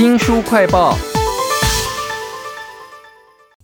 [0.00, 0.96] 新书快报：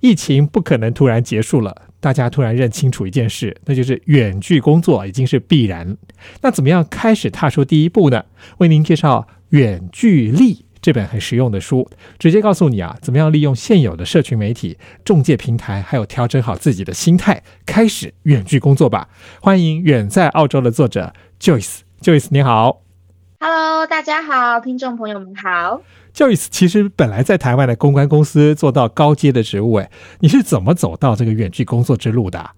[0.00, 5.96] 疫情不可能突然结束了，大家突然认清楚一件事，那就是远距工作已经是必然。
[6.40, 8.24] 那怎么样开始踏出第一步呢？
[8.58, 11.86] 为您介绍《远距力》这本很实用的书，
[12.18, 19.08] 直接告诉你啊，怎么样利用现有的社群媒体、中介平台，还有调整好自己的心态，开始远距工作吧。
[19.42, 22.81] 欢迎远在澳洲的作者 Joyce，Joyce 你好。
[23.44, 25.82] Hello，大家好，听众朋友们好。
[26.14, 32.54] Joyce 其实本来在台湾的公关公司做到高阶的职务，哎，你是怎么走到这个远距工作之路的啊？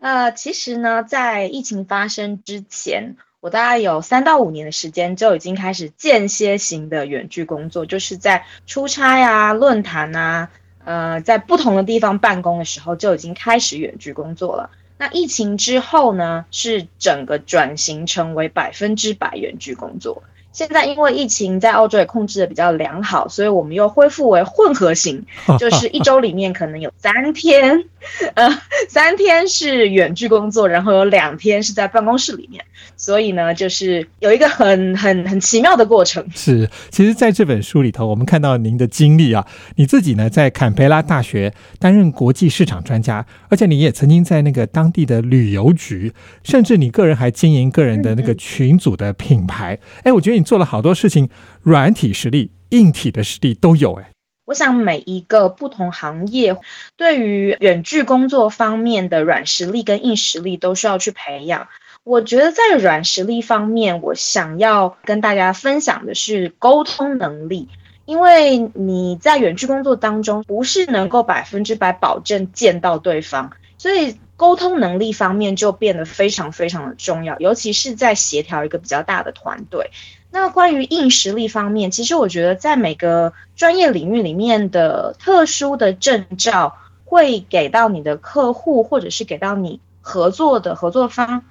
[0.00, 10.50] 呃，其实呢，在疫情发生之前，我大概有三到五年的时间就已经开始间歇型的远距工作，就是在出差啊、论坛啊，
[10.84, 14.70] 呃，在不同的地方办公的时候就已经开始远距工作了。
[14.98, 20.22] 那疫情之后呢，是整个转型成为百分之百远距工作。
[20.50, 25.26] 现在因为疫情在澳洲也控制的比较良好，所以我们又恢复为混合型，
[25.60, 27.84] 就是一周里面可能有三天，
[28.34, 28.48] 呃，
[28.88, 32.64] 三天是远距工作，然后有两天是在办公室里面，
[32.96, 36.24] 所以呢，就是有一个很很很奇妙的过程。
[36.34, 39.46] 是，其实在这本书里头，我们看到您的经历啊，
[39.76, 46.12] 你自己呢在坎培拉大学担任国际市场专家，而且你也曾经在那个当地的旅游局，
[46.42, 49.78] 甚至你个人还经营个人的那个群组的品牌。
[50.04, 51.28] 哎，我觉得你做了好多事情，
[51.62, 53.94] 软体实力、硬体的实力都有。
[53.94, 54.10] 哎，
[54.48, 56.56] 我想每一个不同行业
[56.96, 61.68] 对于远距工作方面的软实力跟硬实力都需要去培养。
[62.02, 67.68] 我觉得在软实力方面，我想要跟大家分享的是沟通能力，
[68.06, 79.90] 因为你在远距工作当中不是能够百分之百保证见到对方，所以沟通能力方面就变得非常非常的重要，尤其是在协调一个比较大的团队。
[80.30, 91.44] 那关于硬实力方面，其实我觉得在每个专业领域里面的特殊的证照，会给到你的客户，或者是给到你合作的合作方，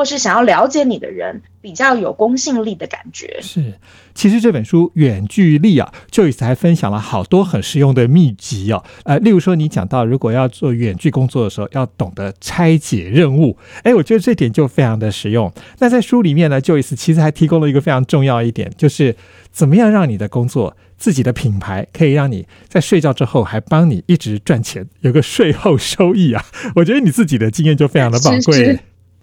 [0.00, 3.38] 或是想要了解你的人，比较有公信力的感觉。
[3.42, 3.74] 是，
[4.14, 8.82] 其实这本书《远距离》啊，Joyce 还分享了好多很实用的秘籍哦。
[9.04, 13.58] 呃，例如说你讲到，如果要做远距工作的时候，要懂得拆解任务。
[13.82, 15.52] 哎，我觉得这点就非常的实用。
[15.80, 19.14] 那在书里面呢，Joyce 其实还提供了一个非常重要一点，就是
[19.52, 26.42] 怎么样让你的工作、自己的品牌可以让你在睡觉之后还帮你一直赚钱，有个税后收益啊。
[26.76, 28.40] 我觉得你自己的经验就非常的宝贵。
[28.40, 28.80] 是是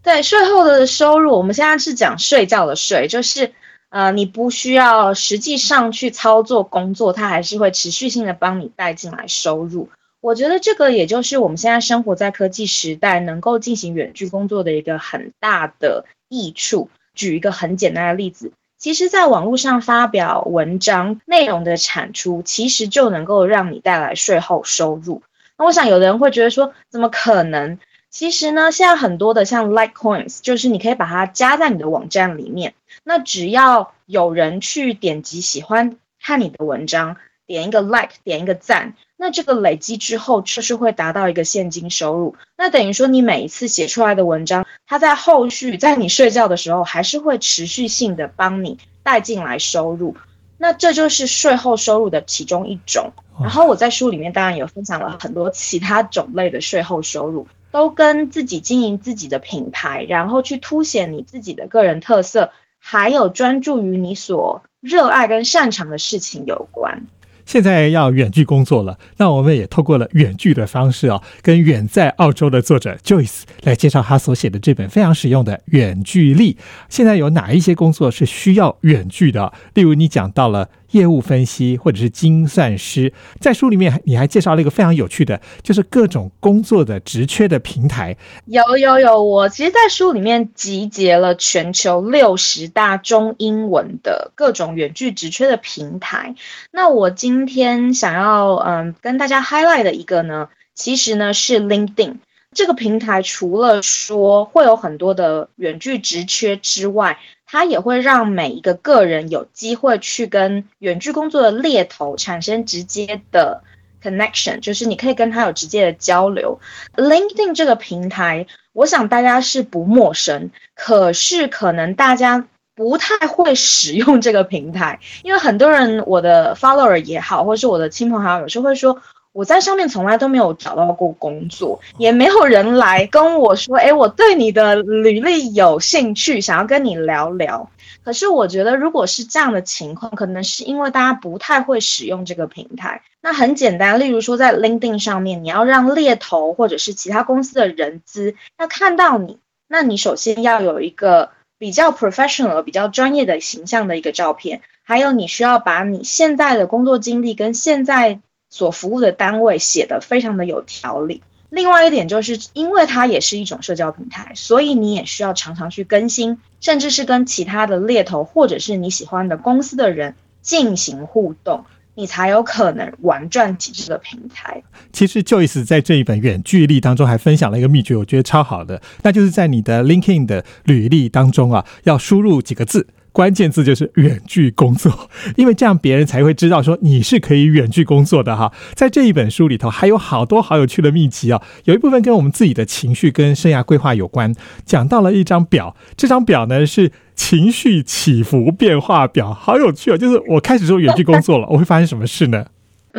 [0.07, 3.51] 对税后的收入，我们现在是讲睡觉的税，就是
[3.89, 9.89] 呃，你不需要实际上去操作工作，它还是会持续性的帮你带进来收入。
[10.21, 16.89] 我觉得这个也就是我们现在生活在科技时代，能够进行远距工作的一个很大的益处。
[17.13, 25.21] 举一个很简单的例子，其实，在网络上发表文章内容的产出，其实就能够让你带来税后收入。
[25.57, 27.77] 那我想，有的人会觉得说，怎么可能？
[28.09, 32.73] 其实呢，现在很多的像 Litecoins，就是你可以把它加在你的网站里面。
[33.03, 42.35] 那只要有人去点击喜欢看你的文章，点一个 like，点一个赞，那这个累积之后，就是会达到一个现金收入。
[42.57, 50.15] 那等于说，你每一次写出来的文章，它在后续在你睡觉的时候，还是会持续性的帮你带进来收入。
[50.57, 53.11] 那这就是税后收入的其中一种。
[53.39, 57.47] 然后我在书里面当然有分享了很多其他种类的税后收入。
[57.77, 62.49] 都跟自己经营自己的品牌，然后去凸显你自己的个人特色，
[62.79, 67.05] 还有专注于你所热爱跟擅长的事情有关。
[67.45, 76.55] 现在要远距工作了，那我们也透过了远距的方式啊，跟远在澳洲的作者 Joyce 来介绍他所写的这本非常实用的《远距力》。
[76.89, 79.53] 现在有哪一些工作是需要远距的？
[79.75, 88.15] 例如你讲到了业务分析或者是精算师，在书里面你还介绍了一个非常有趣的，就是各种工作的职缺的平台。
[88.45, 96.35] 有有有，我其实，在书里面集结了全球六十大中英文的各种远距职缺的平台。
[96.71, 102.17] 那我今天想要嗯跟大家 highlight 的一个呢，其实呢是 LinkedIn
[102.53, 113.63] 这个平台，除了说会有很多的远距职缺之外，它也会让每一个个人有机会去跟远距工作的猎头产生直接的
[114.03, 116.59] connection，就是你可以跟他有直接的交流。
[116.95, 122.45] LinkedIn 这个平台，我想大家是不陌生，可是可能大家
[122.75, 129.01] 不太会使用这个平台，因为很多人我的 follower 也好，或是我的亲朋好友，有时候会说。
[129.37, 137.69] 我在上面从来都没有找到过工作，也没有人来跟我说，哎，我对你的履历有兴趣，想要跟你聊聊。
[138.03, 143.03] 可是我觉得，如果是这样的情况，可能是因为大家不太会使用这个平台。
[143.21, 149.37] 那很简单，例如说在 LinkedIn 上面，你要让猎头或者是其他公司的人资要看到你，
[149.67, 151.29] 那你首先要有一个
[151.59, 161.21] 比较 professional、比较专业的形象的一个照片，还有你需要把你现在的工作经历跟现在所服务的单位写的非常的有条理。
[161.49, 171.63] 另外一点就是，因为它也是一种社交平台，所以你也需要常常去更新，甚至是跟其他的猎头或者是你喜欢的公司的人进行互动，
[171.95, 174.61] 你才有可能玩转起这个平台。
[174.91, 182.87] 其实 Joyce 在这一本远距离当中还分享了一个秘诀，我觉得超好的，那就是在你的 LinkedIn 的履历当中啊，要输入几个字。
[183.17, 188.53] 关键字就是远距工作， 因为这样别人才会知道说你是可以远距工作的哈。
[188.75, 194.31] 在这一本书里头还有好多好有趣的秘籍啊，有一部分跟我们自己的情绪跟生涯规划有关，
[194.67, 199.97] 讲到了一张表，这张表呢是情绪起伏变化表，好有趣哦。
[199.97, 202.45] 就是我开始做远距工作了，我会发生什么事呢？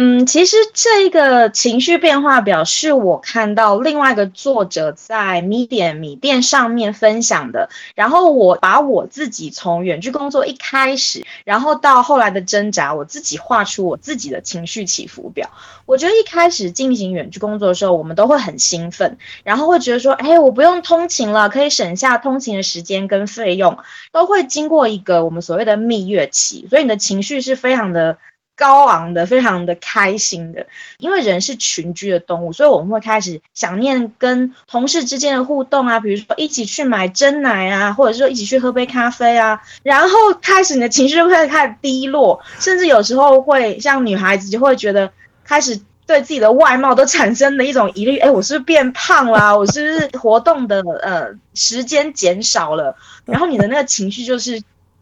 [0.00, 15.50] 嗯，其实这一个情绪变化表是我看到另外一个作者在米点米店上面分享的，然后我把我自己从远距工作一开始，然后到后来的挣扎，我自己画出我自己的情绪起伏表。
[15.84, 23.78] 我觉得一开始进行远距工作的时候，我们都会很兴奋，然后会觉得说，哎，我不用通勤了，可以省下通勤的时间跟费用，
[24.12, 28.18] 都会经过一个我们所谓的蜜月期，所以你的情绪是非常的。
[28.58, 30.66] 高昂的，非常的开心的，
[30.99, 40.08] 因为人是群居的动物，所以我们会开始想念跟同事之间的互动啊，比如说一起去买真奶啊，或者说一起去喝杯咖啡啊，然后
[40.43, 45.12] 开始你的情绪就会开始低落，甚至有时候会像女孩子就会觉得
[45.44, 49.55] 开始对自己的外貌都产生了一种疑虑，哎，我是不是变胖啦？
[49.56, 52.96] 我是不是活动的呃时间减少了？
[53.25, 54.60] 然后你的那个情绪就是。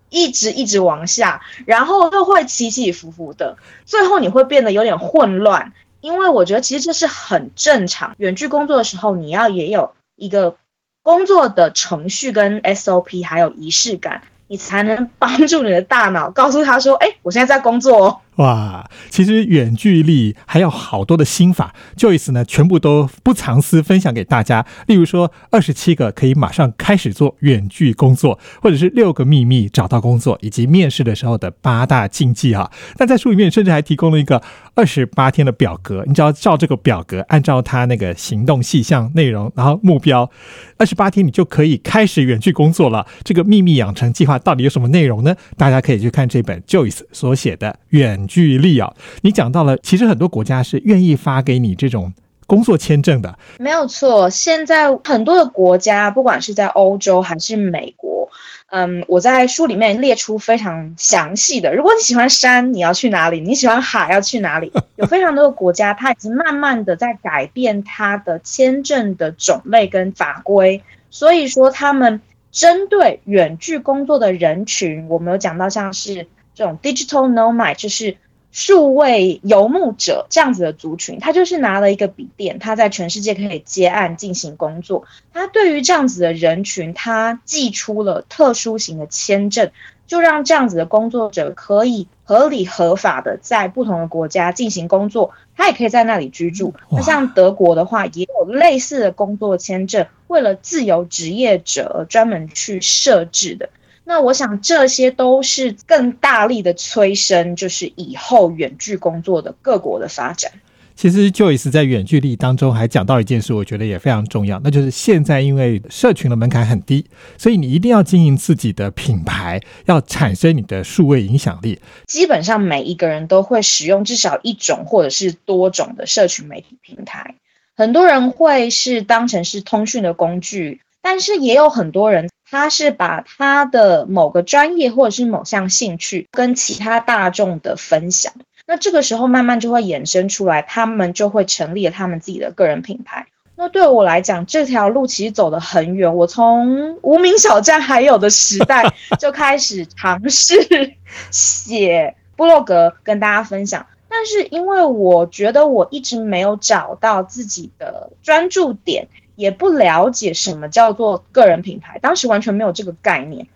[0.09, 5.73] 一直一直往下，然后又会起起伏伏的，最后你会变得有点混乱。
[6.01, 8.15] 因为我觉得其实这是很正常。
[8.19, 10.57] 远距工作的时候，你要也有一个
[11.03, 24.67] 工作的程序跟 SOP，还有仪式感，你才能帮助你的大脑告诉他说：“哎，我现在在工作哦。”哇，其实远距离还有好多的心法，Joyce 呢全部都不藏私分享给大家。
[24.87, 32.71] 例如说，二十七个可以马上开始做远距工作，或者是六个秘密找到工作，以及面试的时候的八大禁忌啊。
[32.99, 34.43] 那在书里面甚至还提供了一个
[34.75, 40.31] 二十八天的表格，你只要照这个表格，按照他那个行动细项内容，然后目标，
[40.77, 43.07] 二十八天你就可以开始远距工作了。
[43.25, 45.35] 这个秘密养成计划到底有什么内容呢？
[45.57, 48.27] 大家可以去看这本 Joyce 所写的远。
[48.27, 52.13] 距离啊，你讲到了，其实很多国家是愿意发给你这种
[52.47, 54.29] 工作签证的，没有错。
[54.29, 58.29] 现在很多的国家，不管是在欧洲还是美国，
[58.71, 61.75] 嗯，我在书里面列出非常详细的。
[61.75, 63.41] 如果你喜欢山，你要去哪里？
[63.41, 64.73] 你喜欢海，要去哪里？
[64.97, 70.83] 有非常多的国家，它已经慢慢的在改变它的签证的种类跟法规。
[71.11, 72.21] 所以说，他们
[72.51, 76.27] 针对远距工作的人群，我们有讲到像是。
[76.57, 78.17] 这种 digital nomad 就是
[78.51, 85.05] 数位游牧者这样子的族群，他就是拿了一个笔电，他在全世界可以接案进行工作。
[85.35, 89.71] 他对于这样子的人群，他寄出了特殊型的签证，
[90.07, 96.73] 就让这样子的工作者可以合理合法的在不同的国家进行工作，他也可以在那里居住。
[96.91, 103.69] 那像德国的话，也有类似的工作签证，为了自由职业者专门去设置的。
[104.09, 110.53] 那我想，这些都是更大力的催生，就是以后远距工作的各国的发展。
[110.95, 117.05] 其实，Joyce 在远距离当中还讲到一件事，我觉得也非常重要，那就是现在因为社群的门槛很低，
[117.37, 121.81] 所以你一定要经营自己的品牌，要产生你的数位影响力。
[122.07, 127.35] 基本上每一个人都会使用至少一种或者是多种的社群媒体平台，
[127.77, 132.31] 很多人会是当成是通讯的工具，但是也有很多人。
[132.49, 138.33] 他是把他的某个专业或者是某项兴趣跟其他大众的分享，
[138.67, 143.27] 那这个时候慢慢就会衍生出来，他们就会成立了他们自己的个人品牌。
[143.59, 146.15] 那对我来讲，这条路其实走得很远。
[146.15, 148.85] 我从无名小站还有的时代
[149.19, 150.55] 就开始尝试
[151.33, 159.09] 写部落格跟大家分享，但是因为我觉得我一直没有找到自己的专注点。
[159.37, 163.47] 也不了解什么叫做个人品牌，当时完全没有这个概念，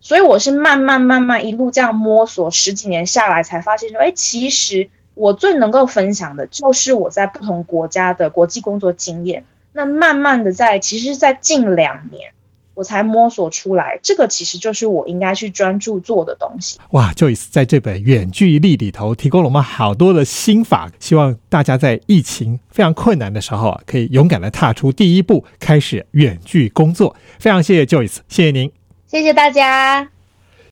[0.00, 9.44] 所以我是慢慢慢慢一路这样摸索，十几年下来才发现说，哎，其实我最能够分享的就是我在不同国家的国际工作经验。
[9.72, 12.32] 那慢慢的在，其实，在近两年。
[12.76, 16.78] 我才摸索出来，这个其实就是我应该去专注做的东西。
[16.90, 27.16] 哇，Joyce 在这本《远距离》里头提供了我们好多的心法，希望大家在疫情非常困难的时候啊，可以勇敢的踏出第一步，开始远距工作。
[27.38, 28.70] 非常谢谢 Joyce，谢谢您，
[29.06, 30.15] 谢谢大家。